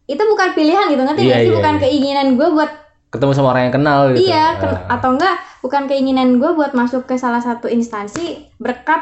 [0.05, 1.81] itu bukan pilihan gitu ngerti nggak sih iya, bukan iya.
[1.81, 2.71] keinginan gue buat
[3.11, 6.71] ketemu sama orang yang kenal gitu iya ken- Ah, atau enggak bukan keinginan gue buat
[6.71, 9.01] masuk ke salah satu instansi berkat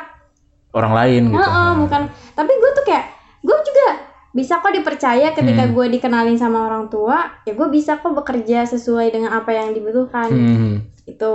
[0.72, 2.02] orang lain gitu Heeh, bukan
[2.34, 3.06] tapi gue tuh kayak
[3.40, 3.88] gue juga
[4.34, 5.72] bisa kok dipercaya ketika Hmm.
[5.72, 10.26] gue dikenalin sama orang tua ya gue bisa kok bekerja sesuai dengan apa yang dibutuhkan
[10.26, 10.76] Hmm.
[11.04, 11.34] itu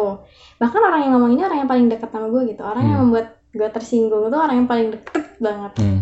[0.57, 3.05] bahkan orang yang ngomong ini orang yang paling dekat sama gue gitu orang yang Hmm.
[3.07, 6.01] membuat gue tersinggung itu orang yang paling deket banget Hmm.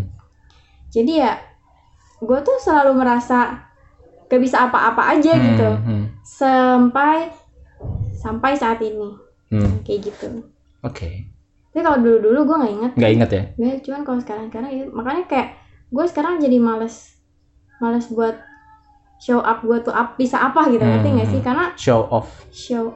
[0.89, 1.31] jadi ya
[2.19, 3.65] gue tuh selalu merasa
[4.25, 5.43] gak bisa apa-apa aja Hmm.
[5.45, 5.69] gitu.
[5.77, 6.05] Hmm.
[6.21, 7.31] sampai
[8.13, 9.13] sampai saat ini.
[9.47, 9.79] Hmm.
[9.81, 10.43] kayak gitu.
[10.81, 11.31] Oke.
[11.71, 13.43] Tapi kalau dulu-dulu gue nggak inget nggak inget ya?
[13.55, 15.47] Gak, cuman kalau sekarang sekarang ya makanya kayak
[15.87, 17.15] gue sekarang jadi males
[17.77, 18.33] males buat
[19.17, 20.81] show up gue tuh up bisa apa gitu.
[20.81, 21.39] Hmm, ngerti nggak sih?
[21.39, 21.45] hmm.
[21.45, 22.27] karena show off.
[22.49, 22.91] Show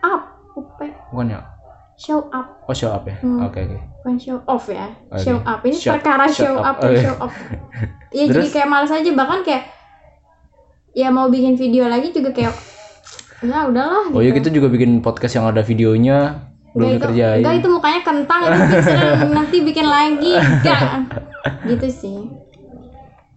[0.00, 0.22] up
[0.54, 0.78] up
[1.10, 1.40] bukan ya
[2.00, 2.64] show up.
[2.64, 3.20] Oh show up ya?
[3.20, 3.44] Hmm.
[3.44, 3.78] oke oke.
[4.00, 4.88] Bukan show off ya.
[5.12, 5.20] Oke.
[5.20, 5.60] show up.
[5.60, 6.76] Ini Shut- perkara shut show up, up.
[6.80, 7.02] dan Oh, iya.
[7.04, 7.34] show off.
[8.10, 9.06] Ya jadi kayak males aja.
[9.06, 9.62] Bahkan kayak
[10.90, 12.50] ya mau bikin video lagi juga kayak
[13.40, 16.48] ya udahlah oh ya kita juga bikin podcast yang ada videonya.
[16.70, 17.42] Belum itu, dikerjain.
[17.42, 20.32] enggak itu mukanya kentang itu nanti bikin lagi.
[20.38, 20.82] Enggak
[21.66, 22.18] gitu sih.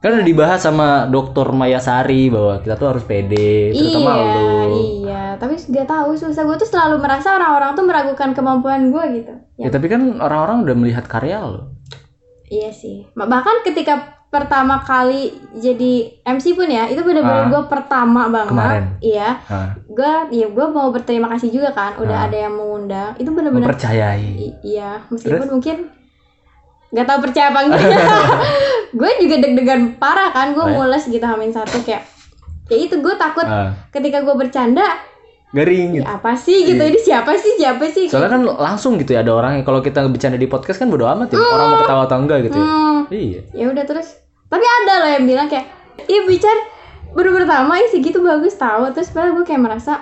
[0.04, 4.76] Kan udah dibahas sama dokter Maya Sari bahwa kita tuh harus pede terutama iya, lu.
[4.76, 5.03] Iya,
[5.36, 9.34] tapi gak tahu susah gue tuh selalu merasa orang-orang tuh meragukan kemampuan gue gitu.
[9.56, 11.74] ya tapi kan orang-orang udah melihat karya lo
[12.46, 13.10] Iya sih.
[13.12, 13.94] Bahkan ketika
[14.28, 15.94] pertama kali jadi
[16.24, 17.50] MC pun ya, itu bener-bener Ah.
[17.50, 18.50] gue pertama banget.
[18.52, 18.86] Kemarin.
[19.00, 19.30] Iya.
[19.44, 22.26] nah, Gue, ya gue mau berterima kasih juga kan, udah Ah.
[22.28, 23.14] ada yang mengundang.
[23.16, 23.66] Itu bener-bener.
[23.66, 25.78] mempercayai I- iya, meskipun mungkin
[26.90, 27.82] nggak tahu percaya apa enggak.
[29.00, 30.76] gue juga deg-degan parah kan, gue Oh ya?
[30.76, 32.06] mules gitu hamin satu kayak.
[32.68, 34.86] Ya itu gue takut Ah, ketika gue bercanda
[35.54, 36.04] garing gitu.
[36.04, 36.82] Ya apa sih gitu?
[36.82, 37.54] Ini siapa sih?
[37.62, 38.10] Siapa sih?
[38.10, 41.06] Soalnya kan langsung gitu ya ada orang yang kalau kita bercanda di podcast kan bodo
[41.06, 41.38] amat ya.
[41.38, 42.66] Orang mau ketawa atau enggak gitu ya.
[42.66, 43.42] Hmm, iya.
[43.54, 44.18] Ya udah terus.
[44.50, 45.70] Tapi ada loh yang bilang kayak
[46.10, 46.58] iya bicar
[47.14, 48.90] baru pertama ih segitu bagus tahu.
[48.98, 50.02] Terus padahal gue kayak merasa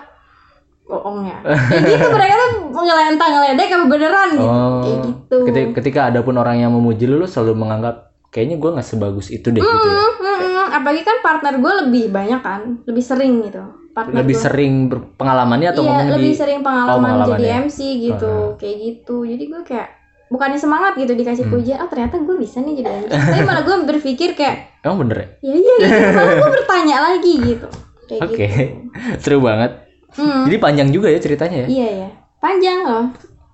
[0.88, 1.40] bohong ya.
[1.44, 4.48] Kayak gitu mereka tuh ngelentang ngeledek apa beneran gitu.
[4.48, 4.80] Oh.
[4.80, 5.38] kayak gitu.
[5.52, 9.28] Ketika, ketika ada pun orang yang memuji lu lu selalu menganggap kayaknya gue nggak sebagus
[9.28, 10.00] itu deh gitu ya.
[10.00, 10.72] Hmm.
[10.72, 14.44] apalagi kan partner gue lebih banyak kan lebih sering gitu partner lebih gua.
[14.44, 17.56] sering berpengalamannya atau iya lebih di sering pengalaman, Oh, pengalaman jadi ya.
[17.62, 19.16] MC gitu kayak gitu.
[19.24, 19.88] Jadi gue kayak
[20.28, 21.54] bukannya semangat gitu dikasih Hmm.
[21.54, 25.18] pujian oh ternyata gue bisa nih jadi MC tapi malah gue berpikir kayak emang bener
[25.18, 25.28] ya?
[25.44, 26.08] Ya iya gitu.
[26.18, 27.68] Malah gue bertanya lagi gitu.
[28.08, 28.76] Kayak oke gitu.
[29.22, 29.72] seru banget.
[30.12, 31.68] Hmm, jadi panjang juga ya ceritanya ya?
[31.70, 33.06] Iya ya panjang loh.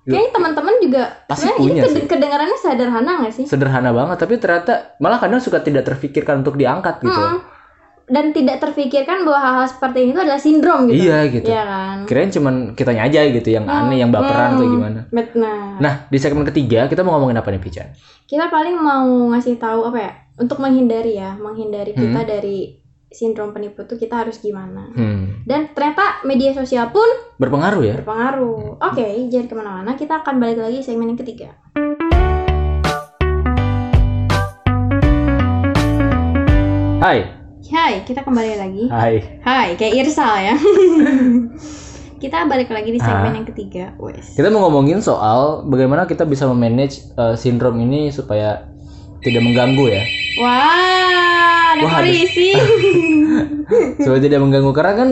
[0.04, 2.04] Kayaknya teman-teman juga Pasti ini punya ked- sih.
[2.08, 3.44] kedengarannya sederhana gak sih?
[3.44, 7.44] Sederhana banget tapi ternyata malah kadang suka tidak terfikirkan untuk diangkat gitu Hmm.
[8.08, 10.96] Dan tidak terfikirkan bahwa hal-hal seperti ini itu adalah sindrom gitu.
[11.04, 11.46] Iya gitu.
[11.46, 11.96] Iya kan?
[12.08, 14.74] Kirain cuman kitanya aja gitu yang aneh yang baperan atau Hmm.
[14.74, 15.00] gimana.
[15.08, 17.88] Bet- nah nah di segmen ketiga kita mau ngomongin apa nih Pican?
[18.24, 20.12] Kita paling mau ngasih tahu apa ya?
[20.36, 24.88] Untuk menghindari ya menghindari kita dari sindrom penipu itu kita harus gimana.
[24.90, 25.44] Hmm.
[25.44, 27.94] dan ternyata media sosial pun berpengaruh ya?
[27.98, 28.80] berpengaruh.
[28.82, 31.52] Oke jangan ke mana-mana kita akan balik lagi segmen yang ketiga.
[36.98, 37.37] Hai
[37.68, 38.84] Hai kita kembali lagi.
[38.88, 39.14] Hai.
[39.40, 40.54] Hai kayak Irsal ya.
[42.18, 43.36] Kita balik lagi di segmen Ah.
[43.36, 43.94] yang ketiga.
[43.96, 44.34] Wes.
[44.34, 48.66] Kita mau ngomongin soal bagaimana kita bisa memanage uh, sindrom ini supaya
[49.20, 50.02] tidak mengganggu ya.
[50.38, 52.56] Wah ada Wah, polisi
[54.02, 55.10] supaya tidak mengganggu karena kan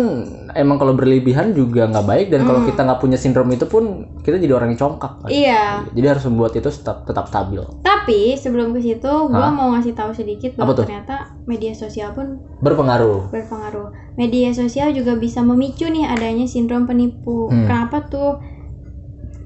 [0.57, 3.85] emang kalau berlebihan juga nggak baik dan kalau kita nggak punya sindrom itu pun
[4.25, 5.12] kita jadi orang yang congkak.
[5.21, 5.29] Kan.
[5.31, 5.87] iya.
[5.92, 7.62] Jadi harus membuat itu tetap tetap stabil.
[7.85, 7.95] Tapi
[8.38, 9.53] sebelum ke situ gua Hah?
[9.53, 13.90] mau ngasih tahu sedikit bahwa ternyata media sosial pun berpengaruh berpengaruh.
[14.14, 17.51] Media sosial juga bisa memicu nih adanya sindrom penipu.
[17.51, 17.66] Hmm.
[17.66, 18.40] Kenapa tuh?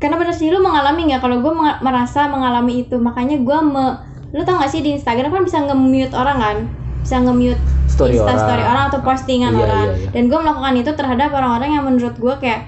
[0.00, 1.20] Karena bener sih lu mengalami nggak?
[1.20, 1.52] Kalau gue
[1.84, 4.00] merasa mengalami itu, makanya gue me,
[4.32, 6.56] lu tau gak sih di Instagram kan bisa nge-mute orang kan?
[7.04, 9.86] Bisa nge-mute story Insta orang story orang atau postingan Iya, orang.
[9.92, 10.08] iya, iya.
[10.14, 12.60] Dan gue melakukan itu terhadap orang-orang yang menurut gue kayak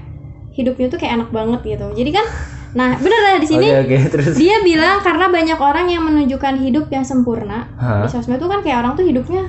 [0.53, 1.87] hidupnya tuh kayak enak banget gitu.
[1.97, 2.27] Jadi kan,
[2.73, 6.55] nah bener lah di sini oke oke terus dia bilang karena banyak orang yang menunjukkan
[6.59, 8.01] hidup yang sempurna Hah?
[8.01, 9.45] di sosmed tuh kan kayak orang tuh hidupnya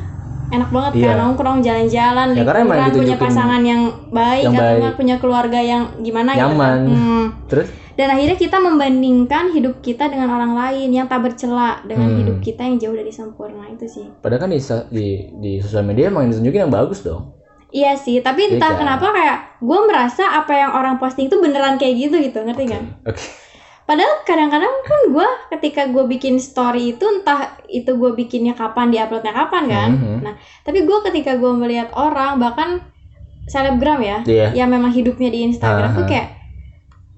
[0.50, 1.08] enak banget Iya.
[1.08, 3.82] kan nongkrong jalan-jalan Ya, liburan, punya ditunjukin pasangan yang
[4.12, 4.96] baik yang atau baik.
[4.96, 6.60] punya keluarga yang gimana gitu Nyaman.
[6.60, 6.80] kan.
[6.86, 7.26] Hmm.
[7.48, 12.20] terus dan akhirnya kita membandingkan hidup kita dengan orang lain yang tak bercela dengan Hmm.
[12.20, 14.60] hidup kita yang jauh dari sempurna itu sih padahal kan di
[14.90, 17.34] di, di sosial media emang yang ditunjukin yang bagus dong
[17.74, 18.80] iya sih tapi Iya entah kan?
[18.80, 22.84] kenapa kayak gue merasa apa yang orang posting itu beneran kayak gitu gitu ngerti kan
[23.04, 23.42] oke
[23.84, 29.36] Padahal kadang-kadang pun gue ketika gue bikin story itu entah itu gue bikinnya kapan, diuploadnya
[29.36, 29.90] kapan kan.
[29.92, 30.18] Mhm.
[30.24, 30.34] Nah,
[30.64, 32.80] tapi gue ketika gue melihat orang bahkan
[33.44, 34.56] selebgram ya, Iya.
[34.56, 36.12] yang memang hidupnya di Instagram tuh Aha.
[36.16, 36.28] kayak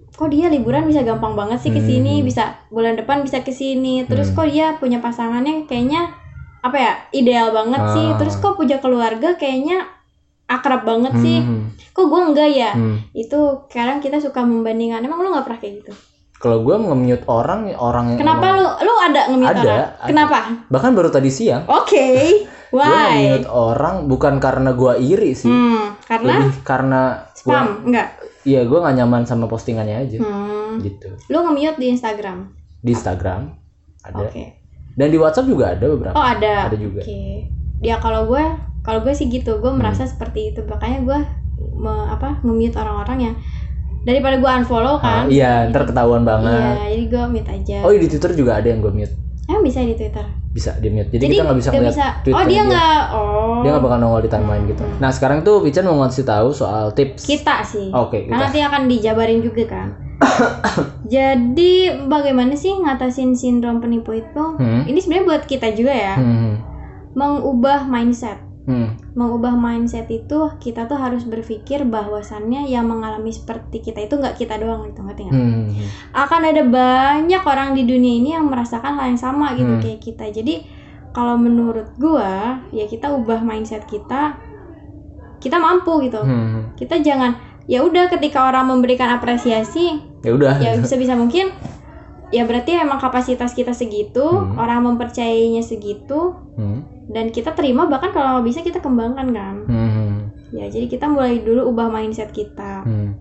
[0.10, 2.26] kok dia liburan bisa gampang banget sih ke sini, Hmm.
[2.26, 4.02] bisa bulan depan bisa ke sini.
[4.10, 4.36] Terus Hmm.
[4.41, 6.18] kok dia punya pasangannya kayaknya
[6.65, 6.94] apa ya?
[7.13, 8.08] ideal banget sih.
[8.10, 8.18] Ah.
[8.18, 9.86] Terus kok punya keluarga kayaknya
[10.45, 11.39] akrab banget sih.
[11.39, 12.71] Hmm, Kok gue enggak ya?
[12.71, 12.97] hmm.
[13.12, 14.99] Itu kadang kita suka membandingkan.
[14.99, 15.93] Emang lu nggak pernah kayak gitu?
[16.36, 19.79] kalau gue nge-mute orang orang yang Kenapa lu lu ada nge-mute Ada, orang?
[19.79, 20.05] ada.
[20.05, 20.38] Kenapa?
[20.67, 22.05] bahkan baru tadi siang Oke.
[22.69, 23.39] gue Why?
[23.39, 28.08] nge-mute orang bukan karena gue iri sih Hmm, karena lebih karena gua, spam enggak?
[28.43, 30.75] iya gue nggak nyaman sama postingannya aja Hmm.
[30.77, 32.51] gitu Lu nge-mute di Instagram.
[32.77, 33.41] di Instagram
[34.03, 34.45] ada Oke.
[34.91, 36.67] dan di WhatsApp juga ada beberapa Oh, ada.
[36.67, 37.47] ada juga Oke.
[37.79, 38.43] Ya kalau gue
[38.86, 39.82] kalau gue sih gitu, gue Hmm.
[39.82, 40.62] merasa seperti itu.
[40.63, 41.19] Makanya gue
[41.74, 43.36] me- apa nge-mute orang-orang yang
[44.02, 45.24] daripada gue unfollow Ah, kan.
[45.28, 47.78] iya Jadi- ntar ketahuan banget Iya, jadi gue mute aja.
[47.82, 49.10] oh di Twitter juga ada yang gue mute
[49.45, 50.21] Emang bisa di Twitter?
[50.48, 52.08] bisa di mute jadi, kita nggak bisa ngeliat bisa.
[52.21, 53.60] Twitternya Oh, dia nggak oh.
[53.60, 56.86] dia nggak bakal nongol di timeline gitu nah sekarang tuh Pican mau ngasih tahu soal
[56.91, 57.89] tips kita sih.
[57.89, 58.45] Oke, Karena kita.
[58.45, 59.88] nanti akan dijabarin juga kan.
[61.08, 61.74] Jadi
[62.06, 64.43] bagaimana sih ngatasin sindrom penipu itu?
[64.56, 64.86] Hmm.
[64.86, 66.13] Ini sebenarnya buat kita juga ya.
[66.15, 66.52] hmm.
[67.13, 68.38] Mengubah mindset.
[68.65, 68.97] Hmm.
[69.13, 74.58] Mengubah mindset itu kita tuh harus berpikir bahwasannya yang mengalami seperti kita itu nggak kita
[74.58, 75.38] doang gitu ngerti nggak?
[75.38, 75.69] Hmm.
[76.12, 79.82] Akan ada banyak orang di dunia ini yang merasakan hal yang sama gitu Hmm.
[79.86, 80.25] kayak kita.
[80.34, 80.65] Jadi
[81.13, 84.36] kalau menurut gua ya kita ubah mindset kita
[85.38, 86.19] kita mampu gitu.
[86.19, 86.73] Hmm.
[86.73, 87.38] Kita jangan
[87.69, 91.49] ya udah ketika orang memberikan apresiasi ya udah ya bisa bisa mungkin
[92.30, 94.58] ya berarti emang kapasitas kita segitu Hmm.
[94.58, 96.82] orang mempercayainya segitu Hmm.
[97.06, 100.13] Dan kita terima bahkan kalau bisa kita kembangkan kan Hmm.
[100.50, 103.18] ya jadi kita mulai dulu ubah mindset kita Hmm.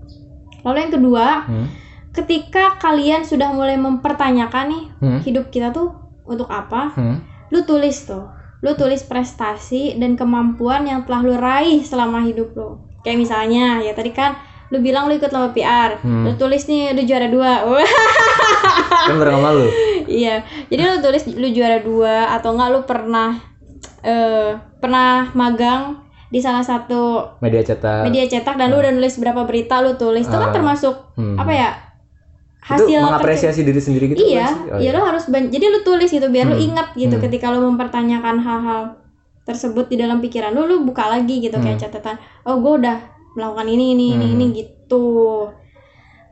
[0.63, 1.67] lalu yang kedua Hmm.
[2.11, 5.21] ketika kalian sudah mulai mempertanyakan nih Hmm.
[5.21, 5.93] hidup kita tuh
[6.25, 7.21] untuk apa Hmm.
[7.49, 8.25] lu tulis tuh
[8.61, 13.93] lu tulis prestasi dan kemampuan yang telah lu raih selama hidup lu kayak misalnya ya
[13.93, 14.33] tadi kan
[14.73, 16.25] lu bilang lu ikut lomba PR Hmm.
[16.25, 17.61] lu tulis nih lu juara dua
[19.07, 19.69] kan bareng sama lu
[20.05, 23.41] Iya, jadi lu tulis lu juara dua atau enggak lu pernah
[24.05, 29.43] eh pernah magang di salah satu media cetak media cetak dan lu udah nulis berapa
[29.43, 30.55] berita lu tulis itu kan Ah.
[30.55, 31.39] termasuk Hmm.
[31.39, 31.71] apa ya
[32.61, 34.49] hasil itu kerja- mengapresiasi diri sendiri gitu iya?
[34.69, 36.67] Oh, iya lo harus jadi lu tulis gitu biar lu Hmm.
[36.69, 37.25] ingat gitu Hmm.
[37.25, 38.83] ketika lu mempertanyakan hal-hal
[39.45, 41.85] tersebut di dalam pikiran lu, lu buka lagi gitu kayak Hmm.
[41.85, 42.17] catatan.
[42.43, 42.97] Oh, gue udah
[43.35, 44.35] melakukan ini ini ini Hmm.
[44.35, 45.05] ini gitu.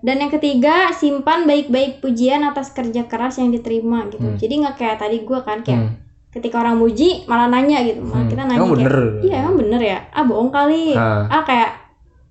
[0.01, 4.25] Dan yang ketiga, simpan baik-baik pujian atas kerja keras yang diterima gitu.
[4.25, 4.35] Hmm.
[4.35, 5.95] Jadi nggak kayak tadi gua kan kayak Hmm.
[6.33, 8.01] Ketika orang muji malah nanya gitu.
[8.01, 8.31] Malah Hmm.
[8.31, 8.97] kita nanya Emang kayak, bener?
[9.21, 9.99] Iya, emang bener ya?
[10.11, 10.97] Ah, bohong kali.
[10.97, 11.29] Ah.
[11.29, 11.71] Ah, kayak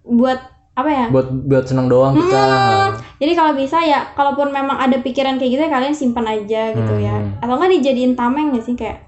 [0.01, 0.39] buat
[0.71, 1.05] apa ya?
[1.11, 2.95] buat buat senang doang kita Hmm.
[3.21, 6.93] Jadi kalau bisa ya, kalaupun memang ada pikiran kayak gitu ya kalian simpan aja gitu
[6.97, 7.13] ya.
[7.13, 7.37] Hmm.
[7.37, 9.05] Atau nggak dijadiin tameng gak sih kayak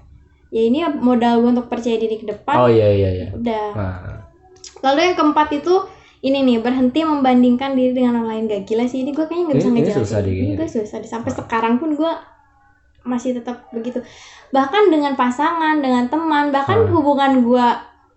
[0.54, 2.54] ya ini modal gue untuk percaya diri ke depan.
[2.54, 3.66] oh iya iya iya Udah.
[3.74, 3.98] nah,
[4.86, 5.74] Lalu yang keempat itu
[6.22, 9.58] ini nih berhenti membandingkan diri dengan orang lain gak gila sih ini gue kayaknya nggak
[9.58, 10.22] bisa ngejelasin.
[10.24, 11.08] Ini gue susah deh.
[11.10, 12.12] sampai sekarang pun gue
[13.04, 14.00] masih tetap begitu.
[14.48, 16.88] Bahkan dengan pasangan, dengan teman, bahkan Ah.
[16.88, 17.66] hubungan gue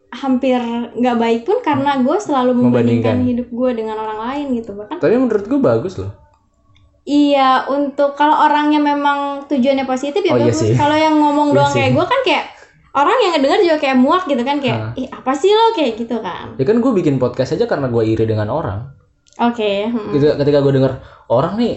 [0.10, 0.58] hampir
[0.94, 2.72] nggak baik pun karena gue selalu membandingkan,
[3.14, 3.18] Membandingkan.
[3.28, 6.16] hidup gue dengan orang lain gitu bahkan tapi menurut gue bagus loh
[7.04, 10.60] Iya, untuk kalau orangnya memang tujuannya positif ya Oh, iya bagus.
[10.62, 10.72] sih.
[10.74, 11.80] kalau yang ngomong Iya doang sih.
[11.82, 12.46] kayak gue kan kayak
[12.94, 14.92] orang yang ngedenger juga kayak muak gitu kan kayak, Ah.
[14.94, 16.46] ih apa sih lo kayak gitu kan?
[16.54, 18.80] ya kan gue bikin podcast aja karena gue iri dengan orang
[19.38, 19.86] Oke.
[19.86, 20.12] hmm.
[20.14, 20.94] ketika, ketika gue denger
[21.28, 21.74] orang nih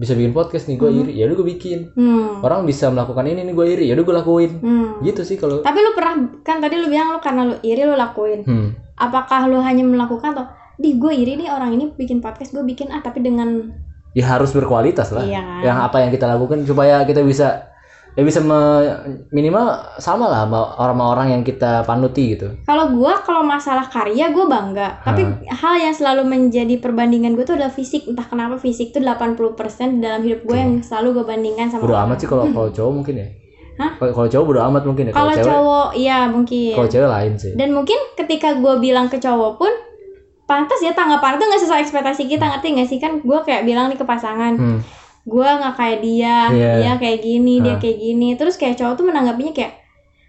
[0.00, 2.40] bisa bikin podcast nih gue iri ya udah gue bikin Hmm.
[2.40, 4.88] orang bisa melakukan ini nih gue iri ya udah gue lakuin Hmm.
[5.00, 7.92] gitu sih kalau Tapi lu pernah kan tadi lu bilang lu karena lu iri lu
[7.94, 8.40] lakuin.
[8.42, 8.68] hmm.
[8.96, 12.88] Apakah lu hanya melakukan atau di gue iri nih orang ini bikin podcast gue bikin
[12.88, 13.68] ah tapi dengan
[14.10, 15.60] ya harus berkualitas lah Iya kan?
[15.62, 17.68] yang apa yang kita lakukan supaya kita bisa
[18.18, 19.70] ya bisa me- minimal
[20.02, 22.50] sama lah sama orang-orang yang kita panuti gitu.
[22.66, 24.98] Kalau gue kalau masalah karya gue bangga.
[25.06, 28.10] Tapi hal yang selalu menjadi perbandingan gue tuh adalah fisik.
[28.10, 29.46] Entah kenapa fisik tuh 80%
[29.96, 32.92] di dalam hidup gue yang selalu gue bandingkan sama bodo amat sih kalau kalau cowok
[32.92, 33.28] mungkin ya.
[33.80, 33.96] Hah?
[33.96, 36.74] kalau cowok bodo amat mungkin ya kalau cowok iya mungkin.
[36.76, 37.52] kalau cewek lain sih.
[37.56, 39.72] Dan mungkin ketika gue bilang ke cowok pun
[40.44, 42.98] pantas ya tanggapan itu nggak sesuai ekspektasi kita ngerti nggak sih?
[42.98, 44.58] Kan gue kayak bilang nih ke pasangan.
[44.58, 44.80] Hmm.
[45.22, 46.72] Gue nggak kayak dia Iya.
[46.76, 47.78] dia kayak gini dia Hah.
[47.78, 49.72] kayak gini terus kayak cowok tuh menanggapinya kayak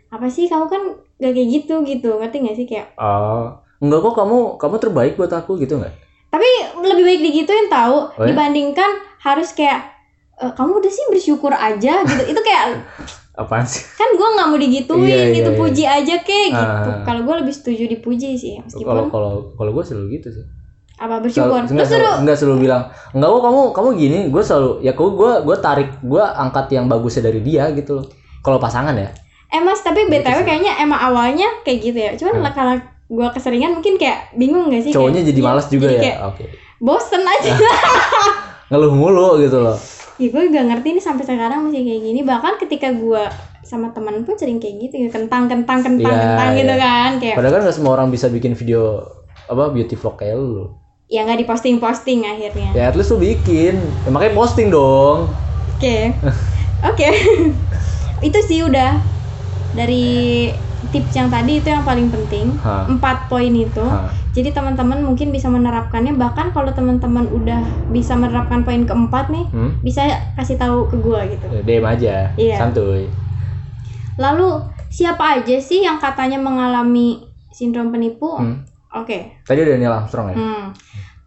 [0.08, 0.82] apa sih kamu kan
[1.15, 5.32] gak kayak gitu gitu ngerti nggak sih kayak oh enggak kok kamu kamu terbaik buat
[5.32, 5.93] aku gitu nggak
[6.27, 8.27] tapi lebih baik digituin tahu Oh ya?
[8.27, 9.88] dibandingkan harus kayak
[10.34, 12.84] "E, kamu udah sih bersyukur aja gitu itu kayak
[13.41, 15.58] apaan sih kan gue nggak mau digituin Iya, iya, gitu iya.
[15.58, 17.01] puji aja kayak gitu Ah.
[17.01, 20.45] kalau gue lebih setuju dipuji sih kalau meskipun kalau kalau gue selalu gitu sih
[21.02, 21.66] apa bersyukur?
[21.66, 25.10] Selalu, enggak, selalu, enggak selalu bilang enggak kok kamu kamu gini gue selalu ya kok
[25.12, 28.06] gue gue tarik gue angkat yang bagusnya dari dia gitu loh.
[28.40, 29.10] Kalau pasangan ya.
[29.50, 32.12] Eh mas tapi Gitu btw kayaknya emang awalnya kayak gitu ya.
[32.16, 32.54] Cuman Hmm.
[32.54, 32.74] kalau
[33.12, 34.92] gue keseringan mungkin kayak bingung gak sih?
[34.94, 36.44] Cowoknya Kayak, jadi iya, malas juga jadi ya oke.
[36.80, 37.52] bosen aja.
[38.72, 39.76] Ngeluh mulu gitu loh.
[40.16, 42.20] Ya gue gak ngerti nih sampai sekarang masih kayak gini.
[42.22, 43.24] Bahkan ketika gue
[43.62, 45.10] sama teman pun sering kayak gitu ya.
[45.10, 46.80] Kentang kentang kentang Iya, kentang gitu iya.
[46.80, 49.04] kan kayak padahal kan nggak semua orang bisa bikin video
[49.44, 50.72] apa beauty vlog kayak lu
[51.12, 52.71] ya nggak diposting posting akhirnya.
[52.71, 53.84] Ya at least lu bikin.
[54.08, 55.28] Ya, makanya posting dong.
[55.76, 56.15] Oke.
[56.89, 57.10] Oke.
[58.28, 58.95] Itu sih udah
[59.76, 60.47] dari
[60.89, 62.58] tips yang tadi itu yang paling penting.
[62.63, 63.86] Empat poin itu.
[63.86, 64.10] Hah.
[64.32, 66.17] jadi teman-teman mungkin bisa menerapkannya.
[66.17, 69.84] Bahkan kalau teman-teman udah bisa menerapkan poin keempat nih hmm?
[69.86, 70.08] bisa
[70.39, 71.45] kasih tahu ke gue gitu.
[71.52, 72.15] Ya, DM aja.
[72.39, 72.56] Iya.
[72.58, 73.12] santuy.
[74.17, 78.39] Lalu siapa aja sih yang katanya mengalami sindrom penipu?
[78.39, 78.70] Hmm.
[78.95, 79.17] Oke.
[79.47, 80.36] Tadi ada Neil Armstrong ya?
[80.38, 80.65] Hmm.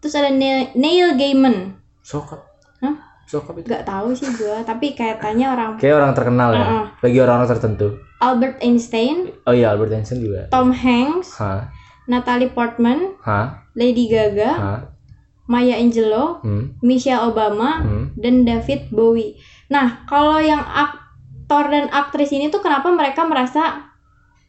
[0.03, 1.81] terus ada Neil, Neil Gaiman.
[2.05, 2.45] Sokap.
[2.85, 3.15] Hah?
[3.25, 3.67] sokap itu.
[3.69, 6.65] Nggak tahu sih gue tapi kayaknya orang kayak orang terkenal ya?
[6.65, 6.85] Uh-uh.
[7.01, 7.89] bagi orang-orang tertentu.
[8.21, 9.33] Albert Einstein.
[9.45, 10.49] Oh iya Albert Einstein juga.
[10.53, 11.37] Tom Hanks.
[11.41, 11.69] Hah?
[12.09, 13.17] Natalie Portman.
[13.25, 13.65] Hah?
[13.77, 14.53] Lady Gaga.
[14.55, 14.81] Hah?
[15.45, 16.41] Maya Angelou.
[16.41, 16.77] Hmm?
[16.81, 17.85] Michelle Obama.
[17.85, 18.05] Hmm?
[18.17, 19.37] dan David Bowie.
[19.73, 23.93] Nah kalau yang aktor dan aktris ini tuh kenapa mereka merasa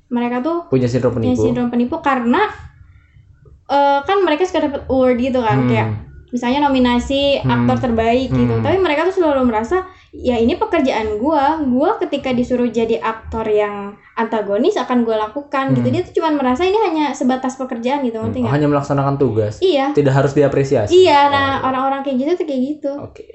[0.06, 1.95] mereka tuh punya sindrom punya penipu sindrom penipu?
[1.99, 2.45] Karena
[3.67, 5.67] eh, kan mereka suka dapat award gitu kan Hmm.
[5.67, 5.88] kayak
[6.28, 7.47] misalnya nominasi Hmm.
[7.49, 8.49] aktor terbaik gitu.
[8.51, 8.62] Hmm.
[8.62, 11.58] tapi mereka tuh selalu merasa ya ini pekerjaan gua.
[11.60, 15.71] Gua ketika disuruh jadi aktor yang antagonis akan gua lakukan.
[15.71, 15.82] Gitu.
[15.82, 15.93] Hmm.
[15.93, 18.54] dia tuh cuma merasa ini hanya sebatas pekerjaan gitu ngerti Hmm, nggak?
[18.54, 19.60] Hanya melaksanakan tugas.
[19.60, 19.91] Iya.
[19.91, 20.91] Tidak harus diapresiasi.
[20.93, 22.91] Iya nah Oh, orang-orang kayak gitu tuh kayak gitu.
[22.97, 23.25] Oke.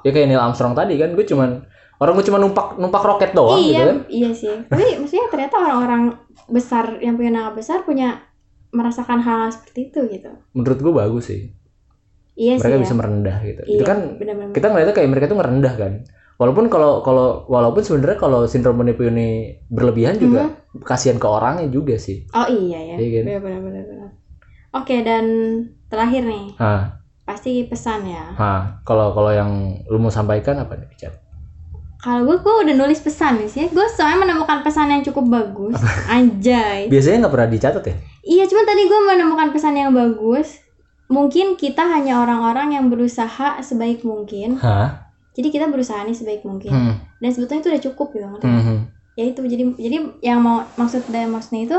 [0.00, 3.58] Ya kayak Neil Armstrong tadi kan gue cuman orang gue cuma numpak numpak roket doang
[3.58, 3.96] gitu iya kan.
[4.06, 4.54] iya sih.
[4.64, 6.02] Tapi maksudnya ternyata orang-orang
[6.46, 8.22] besar yang punya nama besar punya
[8.76, 11.42] merasakan hal seperti itu gitu menurut gue bagus sih
[12.36, 12.98] iya mereka sih bisa ya.
[13.00, 15.92] merendah gitu iya, itu kan benar-benar kita ngeliatnya kayak mereka tuh ngerendah kan
[16.36, 20.52] walaupun kalau kalau walaupun sebenarnya kalau sindrom penipu ini berlebihan juga
[20.84, 22.96] kasihan ke orangnya juga sih Oh iya ya.
[23.00, 23.24] Iya kan?
[23.24, 24.10] Benar benar benar.
[24.76, 25.24] Oke dan
[25.88, 28.36] terakhir nih Hah, pasti pesan ya.
[28.84, 31.14] kalau kalau yang lu mau sampaikan apa nih Chat?
[31.96, 33.72] Kalau gue gue udah nulis pesan sih.
[33.72, 35.80] Gue soalnya menemukan pesan yang cukup bagus.
[36.12, 36.92] Anjay.
[36.92, 40.60] biasanya nggak pernah dicatat ya Iya cuman tadi gue menemukan pesan yang bagus.
[41.06, 45.06] mungkin kita hanya orang-orang yang berusaha sebaik mungkin Hah?
[45.32, 46.94] jadi kita berusaha nih sebaik mungkin Hmm.
[47.16, 48.58] dan sebetulnya itu udah cukup gitu Hmm.
[48.58, 48.78] hmm.
[49.14, 51.78] ya itu jadi jadi yang mau maksud dari maksudnya itu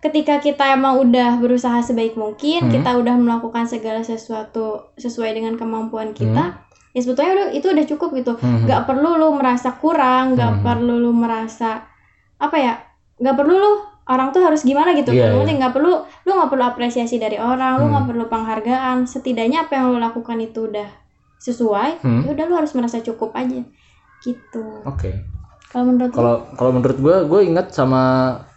[0.00, 2.72] ketika kita emang udah berusaha sebaik mungkin Hmm.
[2.72, 8.14] kita udah melakukan segala sesuatu sesuai dengan kemampuan kita ya sebetulnya udah itu udah cukup
[8.14, 8.62] gitu Hmm.
[8.62, 10.62] nggak perlu lu merasa kurang nggak Hmm.
[10.62, 11.82] perlu lu merasa
[12.38, 12.78] apa ya
[13.18, 13.72] nggak perlu lu
[14.06, 15.50] orang tuh harus gimana gitu Iya, Ngerti?
[15.50, 15.58] iya.
[15.58, 17.92] nggak perlu lu nggak perlu apresiasi dari orang lu Hmm.
[17.92, 20.88] nggak perlu penghargaan setidaknya apa yang lu lakukan itu udah
[21.36, 22.22] sesuai Hmm.
[22.24, 23.60] ya udah lu harus merasa cukup aja
[24.20, 25.10] gitu Oke.
[25.68, 28.02] kalau menurut lu Kalau kalau menurut gue, gue ingat sama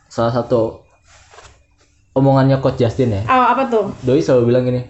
[0.07, 0.83] salah satu
[2.13, 3.21] omongannya Coach Justin ya.
[3.23, 4.81] oh, apa tuh Doi selalu bilang gini,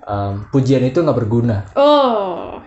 [0.00, 1.66] ehm, pujian itu nggak berguna.
[1.74, 2.58] oh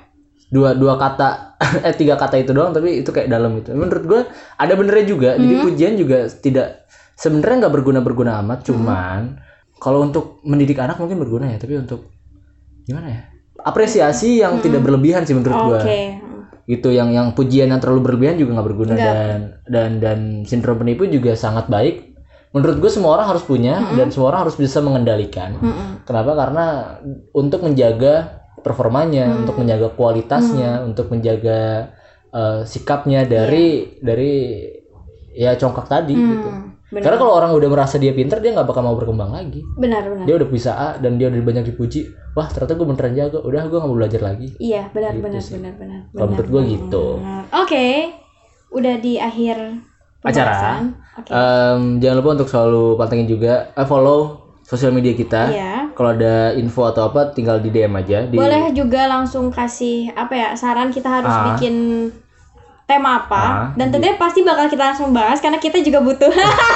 [0.48, 1.56] Dua dua kata,
[1.88, 3.72] eh tiga kata itu doang, tapi itu kayak dalam gitu.
[3.72, 4.22] Menurut gue
[4.54, 5.30] ada benernya juga.
[5.34, 5.64] Jadi Hmm.
[5.64, 6.84] pujian juga tidak
[7.22, 8.42] sebenarnya nggak berguna berguna Hmm.
[8.46, 8.60] amat.
[8.66, 9.22] Cuman
[9.78, 12.10] kalau untuk mendidik anak mungkin berguna ya, tapi untuk
[12.84, 13.22] gimana ya?
[13.62, 15.70] Apresiasi yang tidak berlebihan sih menurut Hmm.
[15.70, 16.02] oke gue.
[16.66, 19.06] Gitu yang yang pujian yang terlalu berlebihan juga nggak berguna Nggak.
[19.06, 22.10] dan dan dan sindrom penipu juga sangat baik.
[22.52, 23.96] Menurut gue semua orang harus punya Hmm.
[23.96, 25.56] dan semua orang harus bisa mengendalikan.
[25.56, 26.04] Mm-mm.
[26.04, 26.36] Kenapa?
[26.36, 26.66] Karena
[27.32, 29.40] untuk menjaga performanya, Hmm.
[29.46, 31.92] untuk menjaga kualitasnya, untuk menjaga
[32.32, 34.64] eh, sikapnya dari dari
[35.36, 36.48] ya congkak tadi gitu.
[36.48, 39.64] Hmm, benar Karena kalau orang udah merasa dia pinter, dia nggak bakal mau berkembang lagi.
[39.74, 42.06] benar benar Dia udah bisa A dan dia udah banyak dipuji.
[42.32, 43.40] Wah ternyata gue beneran jago.
[43.42, 44.48] Udah gue nggak mau belajar lagi.
[44.58, 45.56] iya benar Gitu benar sih.
[45.56, 46.68] benar benar Kalau benar, menurut benar.
[46.70, 47.06] gitu.
[47.54, 47.88] oke
[48.72, 49.56] udah di akhir
[50.22, 50.86] Acara.
[51.14, 54.20] oke Em, jangan lupa untuk selalu pantengin juga, eh, follow
[54.62, 55.42] sosial media kita.
[55.50, 58.24] iya Kalau ada info atau apa, tinggal di DM aja.
[58.24, 61.44] Di, boleh juga langsung kasih apa ya saran kita harus Ah.
[61.52, 62.08] bikin
[62.92, 66.28] tema apa Ah, dan tentunya pasti bakal kita langsung bahas karena kita juga butuh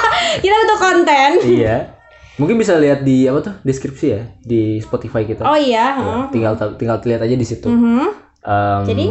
[0.43, 1.91] kita butuh konten iya.
[2.36, 5.43] Mungkin bisa lihat di apa tuh deskripsi ya di Spotify kita.
[5.43, 6.23] oh iya Ya, heeh.
[6.30, 7.63] tinggal tinggal lihat aja di situ.
[7.65, 8.08] Mhm.
[8.41, 9.06] Em, Jadi?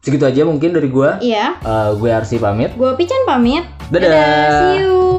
[0.00, 1.18] segitu aja mungkin dari gua.
[1.20, 2.70] iya Eh, gue Arsi pamit.
[2.72, 4.70] gue Pican pamit Dadah.
[4.70, 5.18] see you